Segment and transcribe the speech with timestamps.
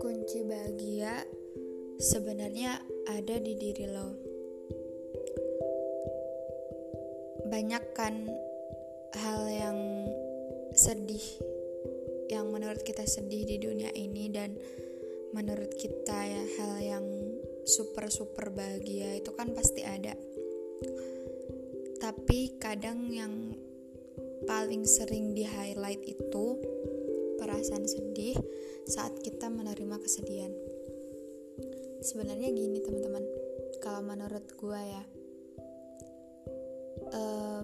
[0.00, 1.28] Kunci bahagia
[2.00, 4.16] sebenarnya ada di diri lo.
[7.52, 8.32] Banyak kan
[9.12, 10.08] hal yang
[10.72, 11.26] sedih
[12.32, 14.56] yang menurut kita sedih di dunia ini dan
[15.36, 17.04] menurut kita ya hal yang
[17.68, 20.16] super super bahagia itu kan pasti ada.
[22.00, 23.52] Tapi kadang yang
[24.46, 26.56] paling sering di highlight itu
[27.36, 28.38] perasaan sedih
[28.86, 30.54] saat kita menerima kesedihan.
[32.00, 33.24] Sebenarnya gini teman-teman,
[33.82, 35.04] kalau menurut gue ya,
[37.12, 37.62] uh,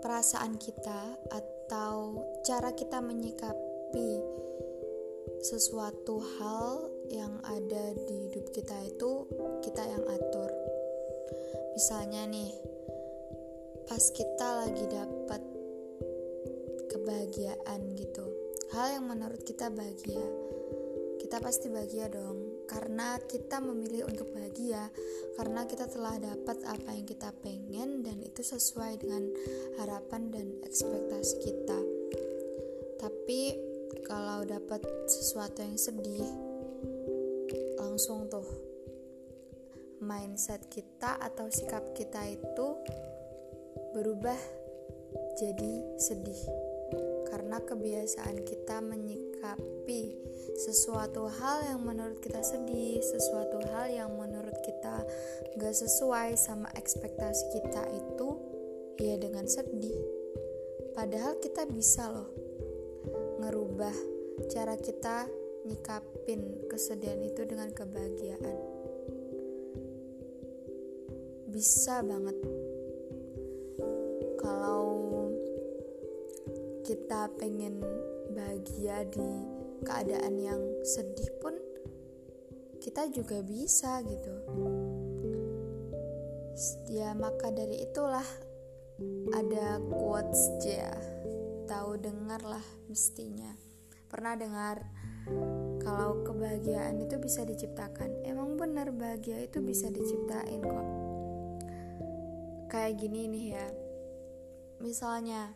[0.00, 4.10] perasaan kita atau cara kita menyikapi
[5.44, 9.28] sesuatu hal yang ada di hidup kita itu
[9.62, 10.50] kita yang atur.
[11.76, 12.50] Misalnya nih,
[13.86, 15.57] pas kita lagi dapat
[17.28, 18.24] kebahagiaan gitu,
[18.72, 20.24] hal yang menurut kita bahagia,
[21.20, 22.64] kita pasti bahagia dong.
[22.68, 24.92] Karena kita memilih untuk bahagia
[25.36, 29.24] karena kita telah dapat apa yang kita pengen dan itu sesuai dengan
[29.80, 31.80] harapan dan ekspektasi kita.
[33.00, 33.40] Tapi
[34.04, 36.28] kalau dapat sesuatu yang sedih
[37.80, 38.44] langsung tuh
[40.04, 42.66] mindset kita atau sikap kita itu
[43.96, 44.36] berubah
[45.40, 46.42] jadi sedih
[47.28, 50.16] karena kebiasaan kita menyikapi
[50.58, 55.06] sesuatu hal yang menurut kita sedih, sesuatu hal yang menurut kita
[55.60, 58.28] gak sesuai sama ekspektasi kita itu
[58.98, 59.96] ya dengan sedih.
[60.96, 62.28] Padahal kita bisa loh
[63.38, 63.94] ngerubah
[64.50, 65.30] cara kita
[65.68, 68.58] nyikapin kesedihan itu dengan kebahagiaan.
[71.48, 72.38] Bisa banget.
[74.38, 75.07] Kalau
[76.88, 77.84] kita pengen
[78.32, 79.28] bahagia di
[79.84, 81.52] keadaan yang sedih pun
[82.80, 84.32] kita juga bisa gitu.
[86.88, 88.24] Ya maka dari itulah
[89.36, 90.88] ada quotes ya.
[91.68, 93.52] Tahu dengar lah mestinya.
[94.08, 94.80] Pernah dengar
[95.84, 98.24] kalau kebahagiaan itu bisa diciptakan?
[98.24, 100.88] Emang benar bahagia itu bisa diciptain kok?
[102.72, 103.66] Kayak gini nih ya.
[104.80, 105.52] Misalnya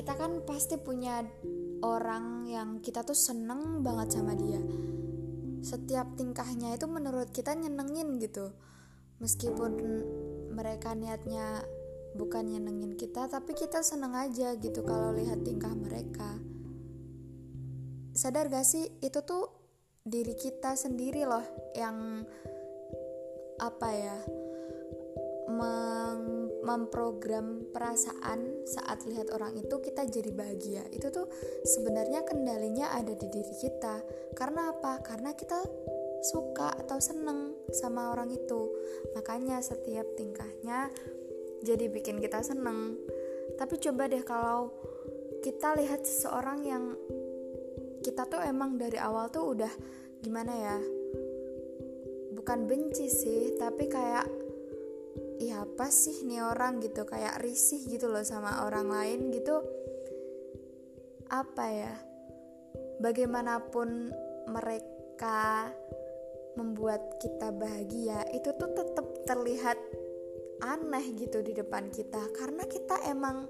[0.00, 1.20] kita kan pasti punya
[1.84, 4.56] orang yang kita tuh seneng banget sama dia.
[5.60, 8.48] Setiap tingkahnya itu menurut kita nyenengin gitu.
[9.20, 9.76] Meskipun
[10.56, 11.60] mereka niatnya
[12.16, 16.40] bukan nyenengin kita tapi kita seneng aja gitu kalau lihat tingkah mereka.
[18.16, 18.88] Sadar gak sih?
[19.04, 19.52] Itu tuh
[20.00, 21.44] diri kita sendiri loh
[21.76, 22.24] yang
[23.60, 24.16] apa ya
[25.52, 30.84] meng memprogram perasaan saat lihat orang itu kita jadi bahagia.
[30.92, 31.26] Itu tuh
[31.64, 34.04] sebenarnya kendalinya ada di diri kita.
[34.36, 35.00] Karena apa?
[35.00, 35.60] Karena kita
[36.20, 38.68] suka atau seneng sama orang itu.
[39.16, 40.92] Makanya setiap tingkahnya
[41.64, 42.96] jadi bikin kita seneng.
[43.56, 44.72] Tapi coba deh kalau
[45.40, 46.84] kita lihat seseorang yang
[48.00, 49.72] kita tuh emang dari awal tuh udah
[50.20, 50.78] gimana ya?
[52.36, 54.39] Bukan benci sih tapi kayak
[55.40, 56.78] iya apa sih nih orang?
[56.84, 59.56] gitu kayak risih gitu loh sama orang lain gitu.
[61.32, 61.94] Apa ya
[63.00, 64.12] bagaimanapun
[64.52, 65.72] mereka
[66.60, 69.78] membuat kita bahagia itu tuh tetap terlihat
[70.60, 72.20] aneh gitu di depan kita.
[72.36, 73.48] Karena kita emang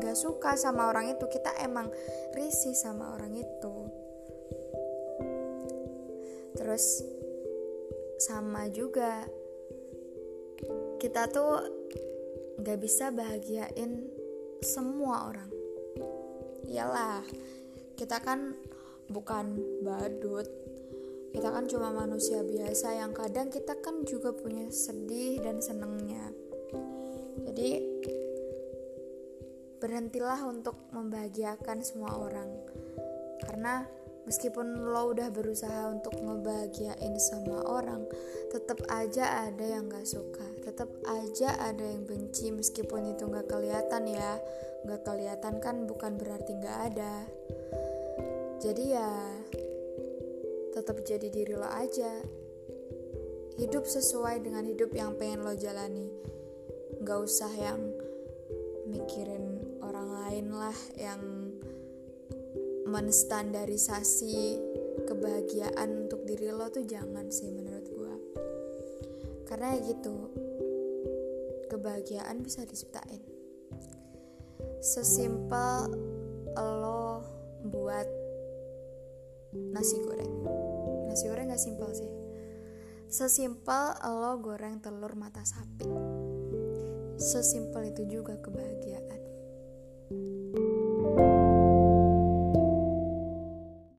[0.00, 1.92] gak suka sama orang itu kita emang
[2.32, 3.74] risih sama orang itu.
[6.56, 7.04] Terus
[8.18, 9.22] sama juga
[10.98, 11.62] kita tuh
[12.58, 14.10] gak bisa bahagiain
[14.62, 15.50] semua orang.
[16.66, 17.22] Iyalah
[17.94, 18.54] kita kan
[19.10, 20.46] bukan badut.
[21.34, 26.34] Kita kan cuma manusia biasa yang kadang kita kan juga punya sedih dan senengnya.
[27.46, 27.70] Jadi
[29.78, 32.50] berhentilah untuk membahagiakan semua orang.
[33.44, 33.86] Karena
[34.28, 38.04] meskipun lo udah berusaha untuk ngebahagiain sama orang
[38.48, 40.44] tetap aja ada yang gak suka.
[40.64, 44.40] Tetap aja ada yang benci meskipun itu gak kelihatan ya.
[44.88, 47.28] Gak kelihatan kan bukan berarti gak ada.
[48.58, 49.10] Jadi ya
[50.72, 52.24] tetap jadi diri lo aja.
[53.60, 56.08] Hidup sesuai dengan hidup yang pengen lo jalani.
[57.04, 57.80] Gak usah yang
[58.88, 61.20] mikirin orang lain lah yang
[62.88, 64.56] menstandarisasi
[65.04, 68.14] kebahagiaan untuk diri lo tuh jangan sih menurut gue
[69.48, 70.16] karena ya gitu
[71.68, 73.20] kebahagiaan bisa diciptain.
[74.80, 75.92] Sesimpel
[76.56, 77.22] lo
[77.68, 78.08] buat
[79.52, 80.34] nasi goreng.
[81.06, 82.10] Nasi goreng gak simpel sih.
[83.08, 85.88] Sesimpel lo goreng telur mata sapi.
[87.20, 89.20] Sesimpel itu juga kebahagiaan